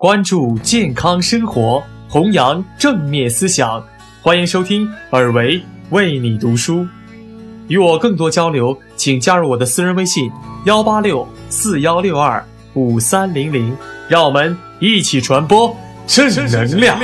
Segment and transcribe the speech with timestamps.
[0.00, 3.84] 关注健康生活，弘扬正面思想。
[4.22, 6.86] 欢迎收听尔维为你读书。
[7.66, 10.30] 与我更多交流，请加入我的私人微信：
[10.66, 12.40] 幺八六四幺六二
[12.74, 13.76] 五三零零。
[14.08, 15.76] 让我们一起传播
[16.06, 16.96] 正能量。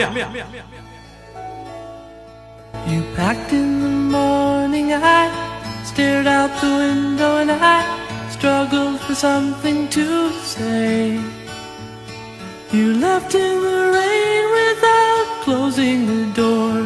[12.75, 16.84] You left in the rain without closing the door.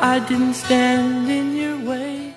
[0.00, 2.32] I didn't stand in your way.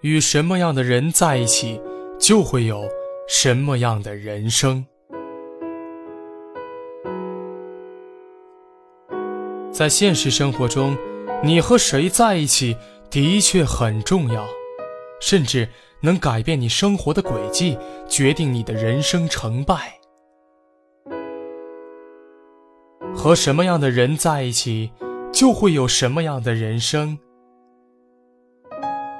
[0.00, 1.78] 与什么样的人在一起，
[2.18, 2.88] 就会有
[3.28, 4.86] 什么样的人生。
[9.70, 10.96] 在现实生活中，
[11.44, 12.74] 你和谁在一起
[13.10, 14.46] 的确很重要，
[15.20, 15.68] 甚至
[16.06, 17.76] 能改变你生活的轨迹，
[18.08, 19.98] 决定你的人生成败。
[23.12, 24.92] 和什么样的人在一起，
[25.32, 27.18] 就会有什么样的人生。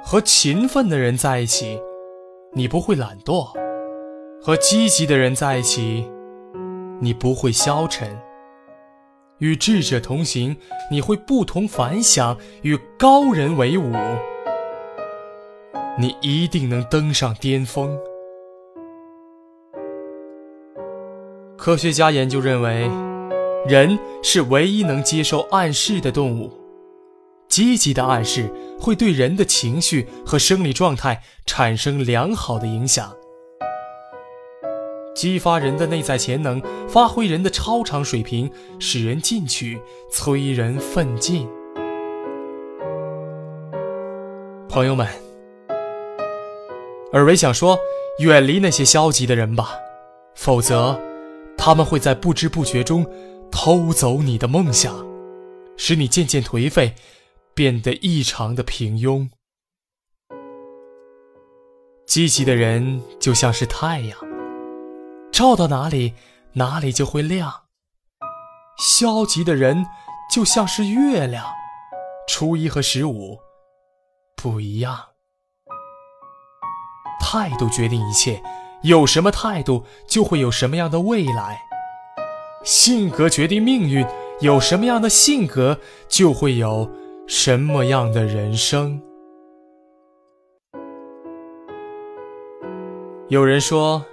[0.01, 1.77] 和勤奋的人在一起，
[2.53, 3.51] 你不会懒惰；
[4.41, 6.09] 和积极的人在一起，
[7.01, 8.17] 你不会消沉。
[9.39, 10.55] 与智者同行，
[10.89, 13.91] 你会不同凡响；与高人为伍，
[15.99, 17.97] 你一定能登上巅峰。
[21.57, 22.89] 科学家研究认为，
[23.67, 26.51] 人是唯一能接受暗示的动物。
[27.49, 28.47] 积极的暗示
[28.79, 33.11] 会对人的情绪和生理状态产生良好的影响。
[35.15, 39.81] 激发人的内在潜能，发挥人的超常水平，使人进取，
[40.11, 41.49] 催人奋进。
[44.69, 45.07] 朋友们，
[47.13, 47.79] 尔维想说，
[48.19, 49.71] 远离那些消极的人吧，
[50.35, 50.99] 否则，
[51.57, 53.05] 他们会在不知不觉中
[53.51, 54.93] 偷走你的梦想，
[55.77, 56.95] 使你渐渐颓废，
[57.53, 59.29] 变得异常的平庸。
[62.05, 64.17] 积极的人就像是太阳。
[65.31, 66.13] 照到哪里，
[66.53, 67.63] 哪里就会亮。
[68.79, 69.85] 消极的人
[70.31, 71.45] 就像是月亮，
[72.27, 73.37] 初一和十五
[74.35, 74.97] 不一样。
[77.29, 78.41] 态度决定一切，
[78.83, 81.59] 有什么态度，就会有什么样的未来。
[82.63, 84.07] 性格决定命运，
[84.39, 85.77] 有什么样的性格，
[86.07, 86.89] 就会有
[87.27, 89.01] 什么样的人生。
[93.27, 94.05] 有人说。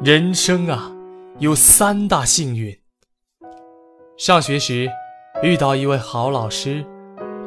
[0.00, 0.92] 人生啊，
[1.40, 2.78] 有三大幸运：
[4.16, 4.88] 上学时
[5.42, 6.86] 遇到一位好老师，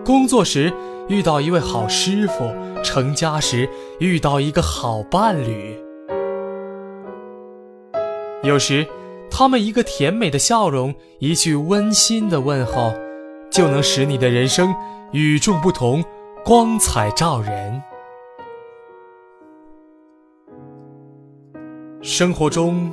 [0.04, 0.74] 工作时
[1.12, 2.50] 遇到一位好师傅，
[2.82, 3.68] 成家时
[4.00, 5.78] 遇到一个好伴侣。
[8.44, 8.88] 有时，
[9.30, 12.94] 他们一个甜美的笑容，一句温馨的问候，
[13.52, 14.74] 就能使你的人生
[15.12, 16.02] 与众不同，
[16.46, 17.84] 光彩照人。
[22.02, 22.90] 生活中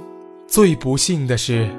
[0.49, 1.71] 最不幸的是，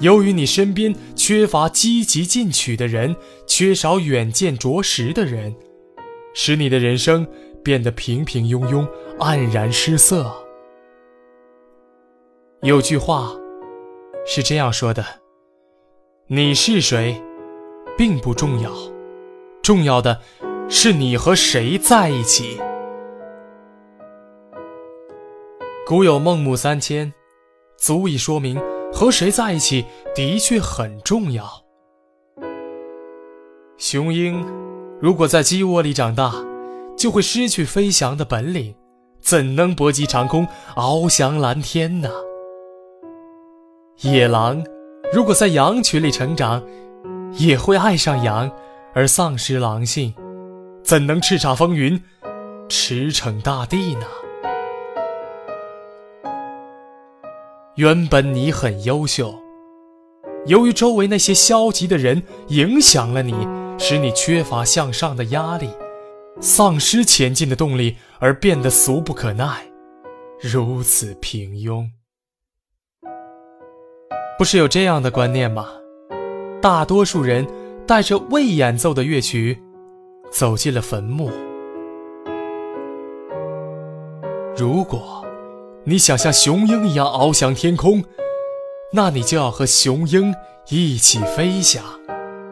[0.00, 3.14] 由于你身边缺乏积极进取的人，
[3.46, 5.54] 缺少远见卓识的人，
[6.34, 7.26] 使你的人生
[7.62, 8.86] 变得平平庸庸、
[9.18, 10.34] 黯然失色。
[12.62, 13.32] 有句话
[14.26, 15.04] 是这样说的
[16.28, 17.22] ：“你是谁，
[17.96, 18.72] 并不重要，
[19.62, 20.20] 重要的
[20.68, 22.60] 是你和谁在一起。”
[25.86, 27.12] 古有孟母三迁，
[27.76, 28.58] 足以说明
[28.92, 31.44] 和谁在一起的确很重要。
[33.78, 34.46] 雄鹰
[35.00, 36.32] 如果在鸡窝里长大，
[36.96, 38.74] 就会失去飞翔的本领，
[39.20, 42.10] 怎能搏击长空，翱翔蓝天呢？
[44.02, 44.64] 野狼
[45.12, 46.62] 如果在羊群里成长，
[47.32, 48.50] 也会爱上羊
[48.94, 50.14] 而丧失狼性，
[50.84, 52.00] 怎能叱咤风云，
[52.68, 54.06] 驰骋大地呢？
[57.76, 59.34] 原本你很优秀，
[60.44, 63.32] 由于周围那些消极的人影响了你，
[63.78, 65.70] 使你缺乏向上的压力，
[66.38, 69.66] 丧失前进的动力，而变得俗不可耐，
[70.38, 71.88] 如此平庸。
[74.36, 75.68] 不是有这样的观念吗？
[76.60, 77.46] 大多数人
[77.86, 79.58] 带着未演奏的乐曲，
[80.30, 81.30] 走进了坟墓。
[84.54, 85.24] 如果
[85.84, 88.04] 你想像雄鹰一样翱翔天空，
[88.92, 90.32] 那你就要和雄鹰
[90.68, 91.82] 一起飞翔，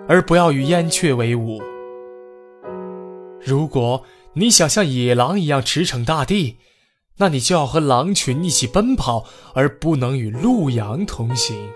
[0.09, 1.63] 而不要与燕雀为伍。
[3.41, 6.59] 如果你想像野狼一样驰骋大地，
[7.19, 9.25] 那你就要和狼群一起奔跑，
[9.55, 11.71] 而不能与鹿羊同行。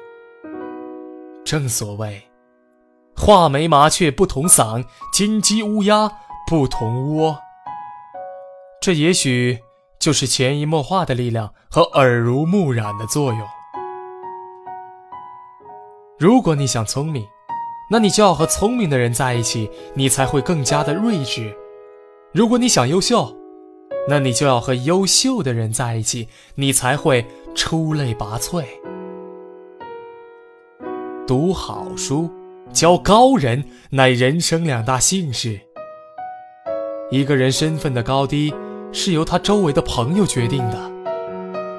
[1.45, 2.21] 正所谓，
[3.15, 6.11] 画眉麻雀不同嗓，金鸡乌鸦
[6.51, 7.39] 不同窝。
[8.81, 9.61] 这也许
[10.05, 13.41] 就是潜移默化的力量和耳濡目染的作用。
[16.19, 17.27] 如果你想聪明，
[17.91, 21.51] 那你就要和聪明的人在一起，你才会更加的睿智；
[22.35, 23.35] 如果你想优秀，
[24.07, 27.25] 那你就要和优秀的人在一起，你才会
[27.55, 28.63] 出类拔萃。
[31.27, 32.31] 读好书，
[32.75, 35.59] 交高人，乃人生两大幸事。
[37.11, 38.53] 一个人身份的高低，
[38.95, 40.91] 是由他周围的朋友决定的。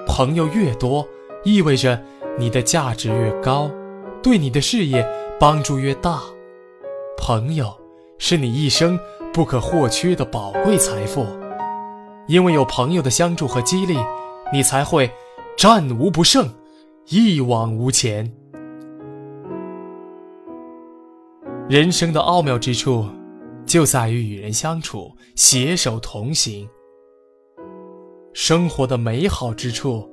[0.06, 1.07] 朋友越多，
[1.45, 2.00] 意味着
[2.38, 3.71] 你的价值越高，
[4.21, 5.03] 对你的事业
[5.39, 6.21] 帮助越大。
[7.17, 7.73] 朋友
[8.19, 9.00] 是你一生
[9.33, 11.25] 不可或缺的宝贵财富。
[12.27, 13.97] 因为有朋友的相助和激励，
[14.51, 15.09] 你才会
[15.56, 16.50] 战无不胜，
[17.07, 18.29] 一往无前。
[21.69, 23.07] 人生的奥妙之处，
[23.65, 26.67] 就在于与人相处，携手同行；
[28.36, 30.12] 生活的美好之处，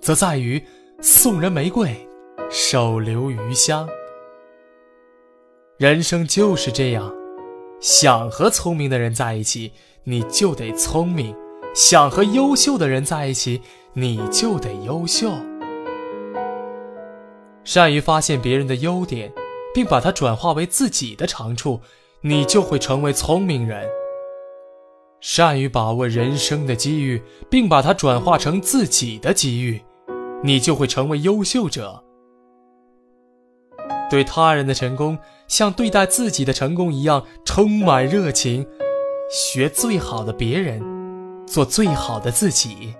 [0.00, 0.60] 则在于
[1.00, 1.94] 送人玫瑰，
[2.50, 3.88] 手留余香。
[5.78, 7.14] 人生就是这样，
[7.80, 9.70] 想和聪明的人在一起，
[10.02, 11.32] 你就得聪明。
[11.72, 13.62] 想和优秀的人在一起，
[13.92, 15.30] 你就得优秀。
[17.62, 19.32] 善于发现别人的优点，
[19.72, 21.80] 并把它转化为自己的长处，
[22.22, 23.88] 你就会成为聪明人。
[25.20, 29.82] 善于把握人生的机遇，并把它转化成自己的机遇，
[30.42, 32.02] 你就会成为优秀者。
[34.10, 38.66] 对他人的成功，像对待自己的成功一样，充满热情，
[39.30, 40.80] 学最好的别人。
[41.46, 42.94] 做最好的自己，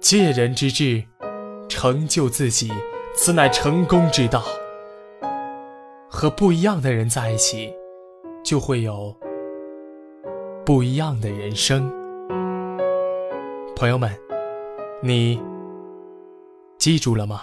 [0.00, 1.04] 借人之智，
[1.68, 2.72] 成就自己，
[3.14, 4.42] 此乃成功之道。
[6.08, 7.74] 和不一样的人在一起，
[8.42, 9.14] 就会有
[10.64, 11.90] 不一样的人生。
[13.74, 14.10] 朋友们，
[15.02, 15.42] 你
[16.78, 17.42] 记住了吗？